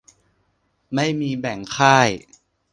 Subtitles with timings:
[0.95, 2.09] ไม่มีแบ่งค่าย